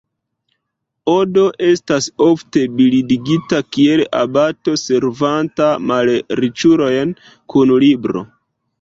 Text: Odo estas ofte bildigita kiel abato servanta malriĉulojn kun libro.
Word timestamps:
Odo 1.11 1.43
estas 1.67 2.07
ofte 2.29 2.65
bildigita 2.81 3.61
kiel 3.77 4.05
abato 4.23 4.77
servanta 4.87 5.71
malriĉulojn 5.93 7.17
kun 7.55 7.81
libro. 7.89 8.31